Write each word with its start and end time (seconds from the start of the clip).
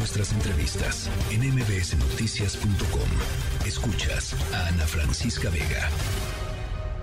nuestras 0.00 0.32
entrevistas 0.32 1.10
en 1.30 1.42
mbsnoticias.com. 1.54 3.66
Escuchas 3.66 4.34
a 4.54 4.68
Ana 4.68 4.86
Francisca 4.86 5.50
Vega. 5.50 5.90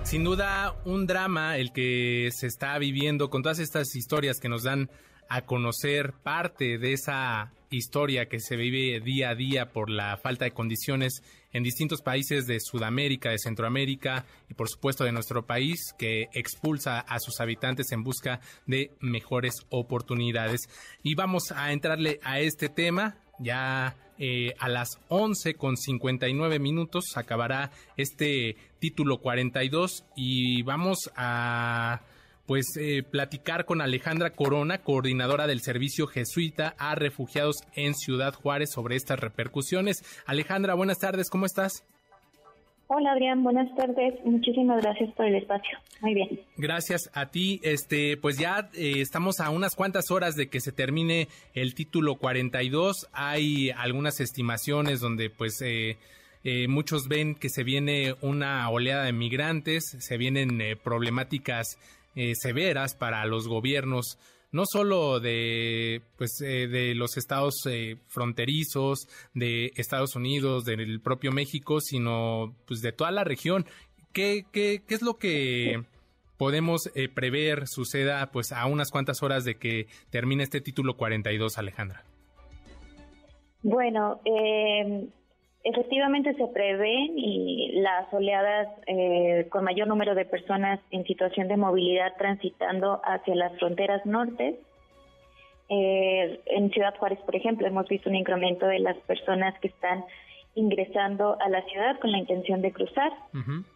Sin 0.01 0.23
duda, 0.23 0.75
un 0.83 1.05
drama 1.05 1.57
el 1.57 1.71
que 1.71 2.31
se 2.33 2.47
está 2.47 2.75
viviendo 2.79 3.29
con 3.29 3.43
todas 3.43 3.59
estas 3.59 3.95
historias 3.95 4.39
que 4.39 4.49
nos 4.49 4.63
dan 4.63 4.89
a 5.29 5.41
conocer 5.41 6.13
parte 6.23 6.77
de 6.77 6.93
esa 6.93 7.51
historia 7.69 8.27
que 8.27 8.39
se 8.39 8.55
vive 8.55 8.99
día 9.01 9.29
a 9.29 9.35
día 9.35 9.69
por 9.69 9.89
la 9.89 10.17
falta 10.17 10.45
de 10.45 10.51
condiciones 10.51 11.21
en 11.51 11.63
distintos 11.63 12.01
países 12.01 12.47
de 12.47 12.59
Sudamérica, 12.59 13.29
de 13.29 13.39
Centroamérica 13.39 14.25
y 14.49 14.53
por 14.53 14.69
supuesto 14.69 15.03
de 15.03 15.11
nuestro 15.11 15.45
país 15.45 15.93
que 15.97 16.29
expulsa 16.33 16.99
a 16.99 17.19
sus 17.19 17.39
habitantes 17.39 17.91
en 17.91 18.03
busca 18.03 18.39
de 18.65 18.91
mejores 18.99 19.55
oportunidades. 19.69 20.61
Y 21.03 21.15
vamos 21.15 21.51
a 21.51 21.71
entrarle 21.71 22.19
a 22.23 22.39
este 22.39 22.69
tema 22.69 23.17
ya 23.39 23.95
eh, 24.19 24.53
a 24.57 24.67
las 24.67 24.99
11 25.09 25.53
con 25.55 25.77
59 25.77 26.57
minutos 26.57 27.15
acabará 27.15 27.69
este 27.97 28.55
título 28.79 29.19
42 29.19 30.05
y 30.15 30.63
vamos 30.63 31.11
a 31.15 32.01
pues 32.47 32.75
eh, 32.77 33.03
platicar 33.03 33.65
con 33.65 33.81
Alejandra 33.81 34.31
Corona, 34.31 34.79
coordinadora 34.79 35.45
del 35.45 35.61
Servicio 35.61 36.07
Jesuita 36.07 36.73
a 36.79 36.95
Refugiados 36.95 37.57
en 37.75 37.93
Ciudad 37.93 38.33
Juárez 38.33 38.71
sobre 38.71 38.95
estas 38.95 39.19
repercusiones. 39.19 39.97
Alejandra, 40.25 40.73
buenas 40.73 40.97
tardes, 40.97 41.29
¿cómo 41.29 41.45
estás? 41.45 41.83
Hola 42.89 43.11
Adrián, 43.11 43.43
buenas 43.43 43.67
tardes. 43.75 44.13
Muchísimas 44.23 44.81
gracias 44.81 45.11
por 45.13 45.25
el 45.25 45.35
espacio. 45.35 45.77
Muy 45.99 46.13
bien. 46.13 46.39
Gracias 46.55 47.09
a 47.13 47.25
ti. 47.25 47.59
Este, 47.61 48.15
pues 48.15 48.37
ya 48.37 48.69
eh, 48.73 49.01
estamos 49.01 49.41
a 49.41 49.49
unas 49.49 49.75
cuantas 49.75 50.09
horas 50.09 50.35
de 50.35 50.47
que 50.47 50.61
se 50.61 50.71
termine 50.71 51.27
el 51.53 51.75
título 51.75 52.15
42. 52.15 53.09
Hay 53.11 53.71
algunas 53.71 54.21
estimaciones 54.21 55.01
donde 55.01 55.29
pues 55.29 55.61
eh, 55.61 55.97
eh, 56.45 56.69
muchos 56.69 57.09
ven 57.09 57.35
que 57.35 57.49
se 57.49 57.65
viene 57.65 58.15
una 58.21 58.69
oleada 58.69 59.03
de 59.03 59.11
migrantes, 59.11 59.97
se 59.99 60.15
vienen 60.15 60.61
problemáticas 60.81 61.77
eh, 62.19 62.33
severas 62.33 62.95
para 62.95 63.23
los 63.27 63.47
gobiernos 63.47 64.17
no 64.51 64.63
solo 64.65 65.19
de 65.19 66.01
pues 66.17 66.41
eh, 66.41 66.67
de 66.67 66.95
los 66.95 67.15
estados 67.15 67.53
eh, 67.69 67.97
fronterizos 68.07 69.07
de 69.35 69.71
Estados 69.75 70.15
Unidos 70.15 70.65
del 70.65 70.99
propio 70.99 71.31
México 71.31 71.79
sino 71.79 72.55
pues 72.65 72.81
de 72.81 72.91
toda 72.91 73.11
la 73.11 73.23
región. 73.23 73.67
Qué, 74.13 74.45
qué, 74.51 74.81
qué 74.87 74.95
es 74.95 75.03
lo 75.03 75.17
que 75.17 75.83
podemos 76.37 76.89
prever 77.13 77.67
suceda 77.67 78.31
pues 78.31 78.51
a 78.51 78.65
unas 78.65 78.89
cuantas 78.89 79.21
horas 79.21 79.43
de 79.43 79.55
que 79.55 79.85
termine 80.09 80.41
este 80.41 80.59
título 80.59 80.97
42 80.97 81.57
Alejandra 81.59 82.03
bueno 83.61 84.21
eh, 84.25 85.07
Efectivamente 85.63 86.33
se 86.35 86.47
prevén 86.47 87.17
y 87.17 87.79
las 87.81 88.11
oleadas 88.13 88.69
eh, 88.85 89.47
con 89.49 89.63
mayor 89.63 89.87
número 89.87 90.15
de 90.15 90.25
personas 90.25 90.79
en 90.91 91.03
situación 91.05 91.47
de 91.47 91.57
movilidad 91.57 92.13
transitando 92.17 93.01
hacia 93.03 93.35
las 93.35 93.57
fronteras 93.59 94.05
norte. 94.05 94.59
Eh, 95.69 96.39
en 96.45 96.69
Ciudad 96.71 96.95
Juárez, 96.97 97.19
por 97.25 97.35
ejemplo, 97.35 97.67
hemos 97.67 97.87
visto 97.87 98.09
un 98.09 98.15
incremento 98.15 98.65
de 98.65 98.79
las 98.79 98.95
personas 98.99 99.59
que 99.59 99.67
están 99.67 100.05
ingresando 100.55 101.37
a 101.39 101.49
la 101.49 101.61
ciudad 101.63 101.99
con 101.99 102.11
la 102.11 102.17
intención 102.17 102.61
de 102.61 102.71
cruzar. 102.71 103.11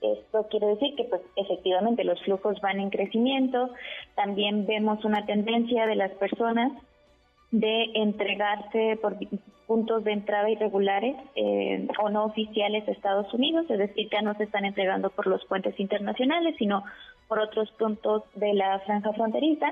Esto 0.02 0.48
quiere 0.50 0.68
decir 0.68 0.96
que, 0.96 1.04
pues, 1.04 1.22
efectivamente, 1.36 2.04
los 2.04 2.20
flujos 2.24 2.60
van 2.62 2.80
en 2.80 2.90
crecimiento. 2.90 3.70
También 4.16 4.66
vemos 4.66 5.06
una 5.06 5.26
tendencia 5.26 5.86
de 5.86 5.96
las 5.96 6.12
personas 6.14 6.72
de 7.52 7.92
entregarse 7.96 8.98
por 9.02 9.18
puntos 9.68 10.04
de 10.04 10.14
entrada 10.14 10.50
irregulares 10.50 11.16
eh, 11.36 11.88
o 12.02 12.10
no 12.10 12.26
oficiales 12.26 12.88
a 12.88 12.92
Estados 12.92 13.34
Unidos, 13.34 13.66
es 13.70 13.78
decir, 13.78 14.10
ya 14.12 14.22
no 14.22 14.34
se 14.36 14.44
están 14.44 14.66
entregando 14.66 15.10
por 15.10 15.28
los 15.28 15.44
puentes 15.46 15.80
internacionales, 15.80 16.56
sino 16.58 16.84
por 17.28 17.40
otros 17.40 17.72
puntos 17.72 18.24
de 18.36 18.54
la 18.54 18.80
franja 18.80 19.14
fronteriza. 19.14 19.72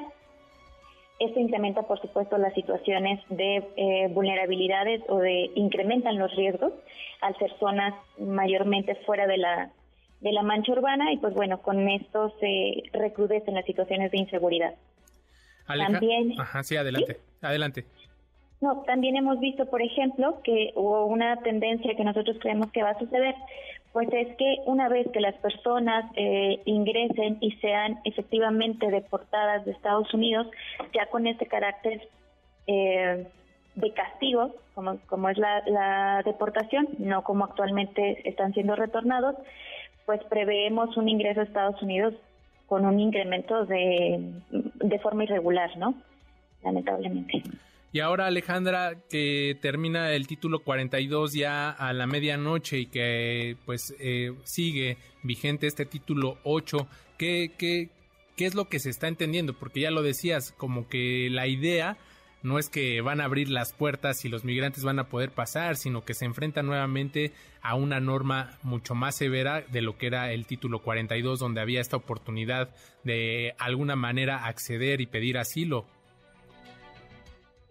Esto 1.20 1.40
incrementa, 1.40 1.84
por 1.84 2.00
supuesto, 2.00 2.38
las 2.38 2.54
situaciones 2.54 3.20
de 3.30 3.58
eh, 3.76 4.08
vulnerabilidades 4.14 5.02
o 5.10 5.18
de 5.18 5.52
incrementan 5.56 6.18
los 6.18 6.34
riesgos 6.36 6.72
al 7.20 7.38
ser 7.38 7.52
zonas 7.60 7.94
mayormente 8.18 8.96
fuera 9.06 9.28
de 9.28 9.38
la 9.38 9.72
de 10.22 10.34
la 10.34 10.44
mancha 10.44 10.74
urbana 10.74 11.14
y 11.14 11.18
pues 11.18 11.34
bueno, 11.34 11.62
con 11.62 11.88
esto 11.88 12.34
se 12.40 12.84
recrudecen 12.92 13.56
las 13.56 13.66
situaciones 13.66 14.12
de 14.12 14.18
inseguridad. 14.18 14.76
También, 15.78 16.40
Ajá, 16.40 16.64
sí, 16.64 16.76
adelante. 16.76 17.18
Adelante. 17.42 17.86
No, 18.62 18.84
también 18.86 19.16
hemos 19.16 19.40
visto, 19.40 19.66
por 19.68 19.82
ejemplo, 19.82 20.42
que 20.44 20.74
hubo 20.76 21.06
una 21.06 21.38
tendencia 21.38 21.96
que 21.96 22.04
nosotros 22.04 22.38
creemos 22.42 22.72
que 22.72 22.84
va 22.84 22.90
a 22.90 23.00
suceder, 23.00 23.36
pues 23.94 24.10
es 24.12 24.36
que 24.36 24.58
una 24.66 24.90
vez 24.90 25.08
que 25.12 25.22
las 25.22 25.36
personas 25.36 26.12
eh, 26.16 26.62
ingresen 26.66 27.38
y 27.40 27.52
sean 27.54 28.00
efectivamente 28.04 28.92
deportadas 28.92 29.66
de 29.66 29.72
Estados 29.72 30.14
Unidos, 30.14 30.48
ya 30.94 31.06
con 31.08 31.26
este 31.26 31.46
carácter 31.46 32.08
eh, 32.68 33.28
de 33.76 33.94
castigo, 33.94 34.56
como, 34.76 35.00
como 35.08 35.30
es 35.30 35.38
la, 35.38 35.64
la 35.66 36.22
deportación, 36.24 36.88
no 36.98 37.24
como 37.24 37.46
actualmente 37.46 38.28
están 38.30 38.54
siendo 38.54 38.76
retornados, 38.76 39.36
pues 40.06 40.22
preveemos 40.26 40.98
un 40.98 41.08
ingreso 41.08 41.40
a 41.40 41.44
Estados 41.44 41.82
Unidos 41.82 42.14
con 42.68 42.86
un 42.86 43.00
incremento 43.00 43.66
de, 43.66 44.20
de 44.80 45.00
forma 45.00 45.24
irregular, 45.24 45.78
¿no? 45.78 45.96
lamentablemente. 46.64 47.44
Y 47.92 48.02
ahora 48.02 48.28
Alejandra, 48.28 48.94
que 49.10 49.58
termina 49.62 50.12
el 50.12 50.28
título 50.28 50.60
42 50.60 51.34
ya 51.34 51.72
a 51.72 51.92
la 51.94 52.06
medianoche 52.06 52.80
y 52.80 52.86
que 52.86 53.58
pues 53.66 53.96
eh, 54.00 54.34
sigue 54.44 54.98
vigente 55.24 55.66
este 55.66 55.86
título 55.86 56.38
8, 56.44 56.88
¿qué, 57.18 57.52
qué, 57.58 57.90
¿qué 58.36 58.46
es 58.46 58.54
lo 58.54 58.66
que 58.66 58.80
se 58.80 58.92
está 58.92 59.08
entendiendo? 59.08 59.54
Porque 59.54 59.82
ya 59.82 59.92
lo 59.92 60.04
decías, 60.04 60.52
como 60.52 60.88
que 60.88 61.30
la 61.32 61.48
idea 61.48 61.98
no 62.44 62.58
es 62.58 62.70
que 62.70 63.02
van 63.02 63.22
a 63.22 63.26
abrir 63.26 63.50
las 63.50 63.74
puertas 63.74 64.24
y 64.26 64.30
los 64.30 64.44
migrantes 64.46 64.84
van 64.84 65.00
a 65.00 65.06
poder 65.06 65.32
pasar, 65.32 65.76
sino 65.76 66.04
que 66.04 66.14
se 66.14 66.26
enfrentan 66.26 66.66
nuevamente 66.66 67.32
a 67.62 67.76
una 67.76 68.00
norma 68.00 68.58
mucho 68.64 68.96
más 68.96 69.16
severa 69.16 69.62
de 69.62 69.82
lo 69.82 69.98
que 69.98 70.08
era 70.08 70.32
el 70.32 70.46
título 70.46 70.80
42, 70.80 71.40
donde 71.40 71.62
había 71.62 71.82
esta 71.82 71.98
oportunidad 71.98 72.70
de 73.04 73.54
alguna 73.60 73.96
manera 73.96 74.46
acceder 74.46 75.02
y 75.02 75.06
pedir 75.06 75.38
asilo. 75.38 75.86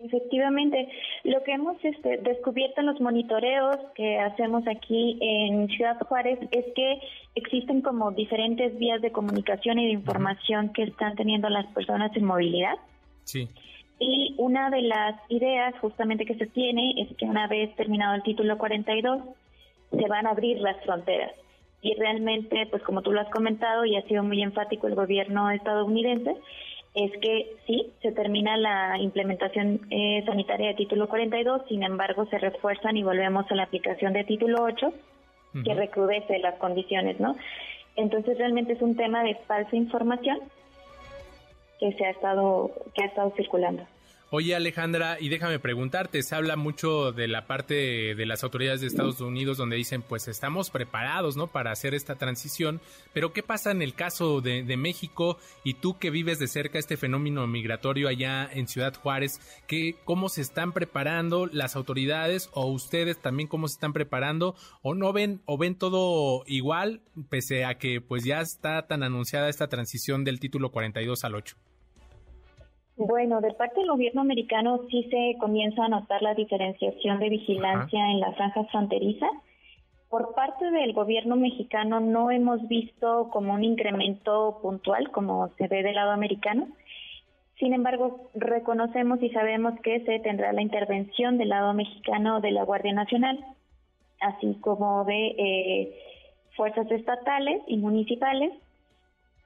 Efectivamente, 0.01 0.89
lo 1.25 1.43
que 1.43 1.53
hemos 1.53 1.77
este, 1.85 2.19
descubierto 2.19 2.81
en 2.81 2.87
los 2.87 3.01
monitoreos 3.01 3.77
que 3.97 4.19
hacemos 4.21 4.63
aquí 4.69 5.19
en 5.21 5.67
Ciudad 5.69 5.99
Juárez 6.07 6.39
es 6.53 6.67
que 6.77 7.01
existen 7.35 7.83
como 7.83 8.13
diferentes 8.13 8.79
vías 8.79 9.03
de 9.03 9.11
comunicación 9.11 9.81
y 9.81 9.87
de 9.87 9.93
información 9.93 10.73
que 10.73 10.85
están 10.85 11.17
teniendo 11.17 11.49
las 11.49 11.67
personas 11.75 12.17
en 12.17 12.25
movilidad. 12.25 12.77
Sí. 13.25 13.49
Y 13.99 14.35
una 14.39 14.71
de 14.71 14.83
las 14.83 15.17
ideas 15.29 15.75
justamente 15.81 16.25
que 16.25 16.37
se 16.37 16.47
tiene 16.47 16.95
es 16.99 17.17
que 17.17 17.25
una 17.25 17.49
vez 17.49 17.75
terminado 17.77 18.15
el 18.15 18.23
título 18.23 18.57
42 18.57 19.23
se 19.91 20.09
van 20.09 20.27
a 20.27 20.31
abrir 20.31 20.61
las 20.61 20.77
fronteras. 20.85 21.33
Y 21.81 21.95
realmente, 21.95 22.67
pues 22.71 22.83
como 22.83 23.03
tú 23.03 23.13
lo 23.13 23.21
has 23.21 23.31
comentado 23.31 23.85
y 23.85 23.97
ha 23.97 24.03
sido 24.03 24.23
muy 24.23 24.43
enfático 24.43 24.87
el 24.87 24.95
gobierno 24.95 25.51
estadounidense, 25.51 26.37
es 26.95 27.13
que 27.21 27.53
sí, 27.67 27.93
se 28.03 28.13
termina 28.13 28.57
la 28.57 28.99
implementación 28.99 29.81
eh, 29.91 30.23
sanitaria 30.27 30.69
de 30.69 30.75
título 30.75 31.09
42, 31.09 31.63
sin 31.69 31.83
embargo 31.83 32.27
se 32.27 32.39
refuerzan 32.39 32.97
y 32.97 33.03
volvemos 33.03 33.51
a 33.51 33.55
la 33.55 33.65
aplicación 33.65 34.13
de 34.13 34.25
título 34.25 34.65
8, 34.65 34.93
que 35.65 35.75
recrudece 35.75 36.39
las 36.41 36.57
condiciones, 36.57 37.19
¿no? 37.21 37.37
Entonces 37.97 38.39
realmente 38.39 38.75
es 38.75 38.83
un 38.83 38.97
tema 38.97 39.23
de 39.23 39.35
falsa 39.47 39.75
información 39.75 40.39
que 41.79 41.93
se 41.93 42.05
ha 42.05 42.11
estado 42.11 42.71
que 42.95 43.05
ha 43.05 43.07
estado 43.07 43.33
circulando. 43.37 43.85
Oye 44.31 44.55
Alejandra, 44.55 45.17
y 45.19 45.31
déjame 45.31 45.59
preguntarte, 45.59 46.23
se 46.23 46.35
habla 46.35 46.55
mucho 46.57 47.13
de 47.13 47.29
la 47.29 47.47
parte 47.47 48.15
de 48.15 48.27
las 48.27 48.45
autoridades 48.45 48.83
de 48.83 48.87
Estados 48.87 49.23
Unidos 49.23 49.57
donde 49.57 49.77
dicen 49.77 50.03
pues 50.03 50.29
estamos 50.29 50.69
preparados, 50.69 51.39
¿no? 51.39 51.47
Para 51.47 51.71
hacer 51.71 51.95
esta 51.95 52.17
transición, 52.17 52.83
pero 53.15 53.33
¿qué 53.33 53.43
pasa 53.43 53.71
en 53.71 53.81
el 53.81 53.95
caso 53.95 54.43
de, 54.43 54.77
México 54.77 55.39
y 55.65 55.75
tú 55.75 55.99
que 55.99 56.11
vives 56.11 56.39
de 56.39 56.47
cerca 56.47 56.79
este 56.79 56.99
fenómeno 56.99 57.47
migratorio 57.47 58.07
allá 58.07 58.47
en 58.53 58.69
Ciudad 58.69 58.95
Juárez, 58.95 59.41
¿qué, 59.67 59.97
¿cómo 60.05 60.29
se 60.29 60.43
están 60.43 60.73
preparando 60.73 61.47
las 61.47 61.75
autoridades 61.75 62.51
o 62.53 62.67
ustedes 62.67 63.17
también 63.23 63.49
cómo 63.49 63.67
se 63.67 63.77
están 63.77 63.95
preparando 63.95 64.55
o 64.83 64.95
no 64.95 65.15
ven 65.15 65.41
o 65.47 65.57
ven 65.57 65.75
todo 65.75 66.45
igual 66.47 67.01
pese 67.31 67.65
a 67.65 67.79
que 67.79 68.03
pues 68.03 68.25
ya 68.25 68.43
está 68.43 68.87
tan 68.87 69.03
anunciada 69.03 69.49
esta 69.49 69.69
transición 69.69 70.23
del 70.23 70.39
título 70.39 70.71
42 70.71 71.25
al 71.25 71.35
8? 71.35 71.57
Bueno, 72.99 73.41
de 73.41 73.55
parte 73.55 73.79
del 73.79 73.91
gobierno 73.91 74.23
americano 74.23 74.81
sí 74.91 75.05
se 75.09 75.39
comienza 75.39 75.85
a 75.85 75.89
notar 75.89 76.21
la 76.21 76.35
diferenciación 76.35 77.21
de 77.21 77.29
vigilancia 77.29 78.11
en 78.11 78.19
la 78.19 78.33
franja 78.33 78.65
fronteriza. 78.65 79.29
Por 80.09 80.35
parte 80.35 80.69
del 80.73 80.93
gobierno 80.95 81.37
mexicano 81.37 82.01
no 82.01 82.33
hemos 82.33 82.67
visto 82.67 83.31
como 83.31 83.55
un 83.55 83.63
incremento 83.63 84.59
puntual 84.61 85.13
como 85.13 85.49
se 85.59 85.69
ve 85.69 85.85
del 85.85 85.95
lado 85.95 86.11
americano. 86.11 86.67
Sin 87.61 87.73
embargo, 87.73 88.31
reconocemos 88.35 89.23
y 89.23 89.31
sabemos 89.31 89.79
que 89.81 90.01
se 90.01 90.19
tendrá 90.19 90.53
la 90.53 90.63
intervención 90.63 91.39
del 91.39 91.51
lado 91.51 91.75
mexicano 91.75 92.41
de 92.41 92.51
la 92.51 92.65
Guardia 92.65 92.95
Nacional, 92.95 93.39
así 94.21 94.59
como 94.61 95.05
de 95.05 95.27
eh, 95.39 95.99
fuerzas 96.57 96.91
estatales 96.91 97.63
y 97.69 97.77
municipales, 97.77 98.53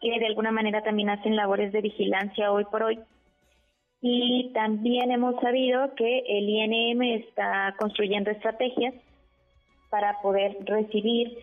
que 0.01 0.19
de 0.19 0.27
alguna 0.27 0.53
manera 0.53 0.83
también 0.83 1.11
hacen 1.11 1.37
labores 1.37 1.71
de 1.73 1.83
vigilancia 1.83 2.51
hoy 2.51 2.65
por 2.65 2.85
hoy. 2.85 2.99
Y 4.03 4.51
también 4.53 5.13
hemos 5.13 5.41
sabido 5.41 5.95
que 5.95 6.25
el 6.27 6.49
INM 6.49 7.03
está 7.03 7.75
construyendo 7.79 8.31
estrategias 8.31 8.95
para 9.91 10.21
poder 10.21 10.57
recibir 10.65 11.39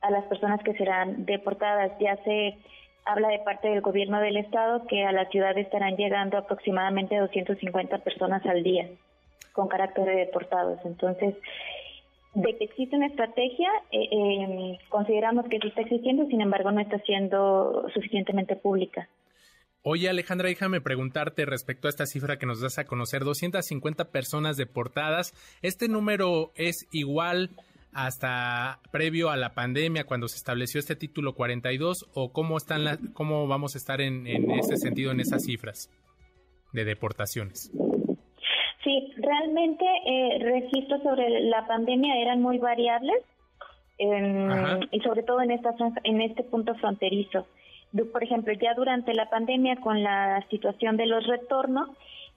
a 0.00 0.10
las 0.10 0.24
personas 0.24 0.60
que 0.64 0.74
serán 0.74 1.24
deportadas. 1.24 1.92
Ya 2.00 2.16
se 2.24 2.58
habla 3.04 3.28
de 3.28 3.38
parte 3.38 3.68
del 3.68 3.80
gobierno 3.80 4.20
del 4.20 4.38
estado 4.38 4.86
que 4.88 5.04
a 5.04 5.12
la 5.12 5.26
ciudad 5.26 5.56
estarán 5.56 5.96
llegando 5.96 6.36
aproximadamente 6.36 7.16
250 7.16 7.98
personas 7.98 8.44
al 8.44 8.64
día 8.64 8.88
con 9.52 9.68
carácter 9.68 10.04
de 10.04 10.16
deportados. 10.16 10.80
Entonces, 10.84 11.36
de 12.34 12.56
que 12.56 12.64
existe 12.64 12.96
una 12.96 13.06
estrategia, 13.06 13.70
eh, 13.92 14.08
em, 14.10 14.78
consideramos 14.88 15.46
que 15.48 15.58
sí 15.60 15.68
está 15.68 15.82
existiendo, 15.82 16.26
sin 16.26 16.40
embargo 16.40 16.72
no 16.72 16.80
está 16.80 16.98
siendo 17.00 17.88
suficientemente 17.94 18.56
pública. 18.56 19.08
Oye 19.82 20.08
Alejandra, 20.10 20.48
déjame 20.48 20.80
preguntarte 20.80 21.46
respecto 21.46 21.88
a 21.88 21.90
esta 21.90 22.06
cifra 22.06 22.38
que 22.38 22.46
nos 22.46 22.60
das 22.60 22.78
a 22.78 22.84
conocer, 22.84 23.24
250 23.24 24.10
personas 24.10 24.56
deportadas, 24.56 25.32
¿este 25.62 25.88
número 25.88 26.52
es 26.54 26.86
igual 26.92 27.50
hasta 27.92 28.78
previo 28.92 29.30
a 29.30 29.36
la 29.36 29.54
pandemia 29.54 30.04
cuando 30.04 30.28
se 30.28 30.36
estableció 30.36 30.78
este 30.78 30.96
título 30.96 31.34
42 31.34 32.08
o 32.14 32.32
cómo 32.32 32.56
están 32.56 32.84
la, 32.84 32.98
cómo 33.14 33.48
vamos 33.48 33.74
a 33.74 33.78
estar 33.78 34.00
en, 34.00 34.26
en 34.26 34.50
ese 34.52 34.76
sentido 34.76 35.12
en 35.12 35.20
esas 35.20 35.44
cifras 35.44 35.90
de 36.72 36.84
deportaciones? 36.84 37.72
Sí, 38.84 39.12
realmente 39.16 39.84
eh, 40.06 40.38
registros 40.40 41.02
sobre 41.02 41.40
la 41.40 41.66
pandemia 41.66 42.20
eran 42.20 42.40
muy 42.40 42.58
variables 42.58 43.16
y 43.98 45.00
sobre 45.00 45.22
todo 45.24 45.42
en 45.42 45.50
esta 45.50 45.74
en 46.04 46.22
este 46.22 46.42
punto 46.44 46.74
fronterizo. 46.76 47.46
Por 48.12 48.22
ejemplo, 48.22 48.52
ya 48.54 48.74
durante 48.74 49.14
la 49.14 49.28
pandemia 49.28 49.76
con 49.76 50.02
la 50.02 50.44
situación 50.48 50.96
de 50.96 51.06
los 51.06 51.26
retornos, 51.26 51.88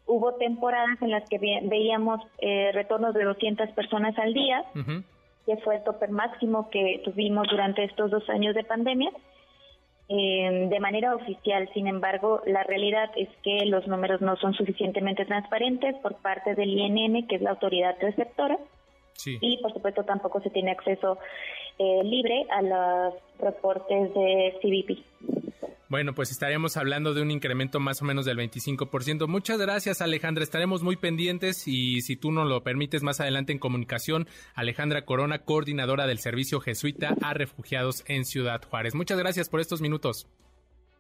hubo 0.06 0.34
temporadas 0.34 1.02
en 1.02 1.12
las 1.12 1.28
que 1.30 1.38
veíamos 1.38 2.22
eh, 2.40 2.72
retornos 2.74 3.14
de 3.14 3.24
200 3.24 3.70
personas 3.72 4.18
al 4.18 4.34
día 4.34 4.66
que 5.46 5.58
fue 5.58 5.76
el 5.76 5.84
tope 5.84 6.08
máximo 6.08 6.70
que 6.70 7.02
tuvimos 7.04 7.48
durante 7.50 7.84
estos 7.84 8.12
dos 8.12 8.28
años 8.30 8.56
de 8.56 8.64
pandemia. 8.64 9.12
Eh, 10.10 10.68
de 10.70 10.80
manera 10.80 11.16
oficial, 11.16 11.70
sin 11.74 11.88
embargo, 11.88 12.42
la 12.46 12.64
realidad 12.64 13.10
es 13.16 13.30
que 13.42 13.66
los 13.66 13.88
números 13.88 14.22
no 14.22 14.36
son 14.38 14.54
suficientemente 14.54 15.26
transparentes 15.26 15.96
por 15.98 16.16
parte 16.16 16.56
del 16.56 16.78
INN, 16.78 17.26
que 17.28 17.36
es 17.36 17.42
la 17.42 17.52
autoridad 17.52 17.96
receptora, 18.00 18.58
y 19.26 19.58
por 19.60 19.72
supuesto 19.72 20.04
tampoco 20.04 20.42
se 20.42 20.50
tiene 20.50 20.72
acceso 20.72 21.18
eh, 21.80 22.02
libre 22.04 22.46
a 22.50 22.62
los 22.62 23.14
reportes 23.40 24.14
de 24.14 24.60
CBP. 24.62 25.33
Bueno, 25.94 26.14
pues 26.16 26.32
estaríamos 26.32 26.76
hablando 26.76 27.14
de 27.14 27.22
un 27.22 27.30
incremento 27.30 27.80
más 27.80 28.02
o 28.02 28.06
menos 28.06 28.26
del 28.26 28.36
25%. 28.36 29.28
Muchas 29.28 29.60
gracias, 29.60 30.02
Alejandra. 30.02 30.44
Estaremos 30.44 30.82
muy 30.82 30.96
pendientes 30.96 31.68
y 31.68 32.02
si 32.02 32.16
tú 32.16 32.32
nos 32.32 32.48
lo 32.48 32.64
permites 32.64 33.04
más 33.04 33.22
adelante 33.22 33.52
en 33.52 33.60
comunicación, 33.60 34.26
Alejandra 34.56 35.06
Corona, 35.06 35.44
coordinadora 35.46 36.08
del 36.08 36.18
Servicio 36.18 36.60
Jesuita 36.62 37.14
a 37.22 37.36
Refugiados 37.36 38.04
en 38.08 38.26
Ciudad 38.26 38.64
Juárez. 38.68 38.96
Muchas 38.96 39.20
gracias 39.20 39.50
por 39.50 39.60
estos 39.60 39.82
minutos. 39.82 40.28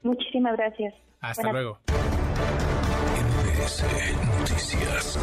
Muchísimas 0.04 0.56
gracias. 0.58 0.94
Hasta 1.22 1.52
luego. 1.52 1.80
Noticias. 4.38 5.20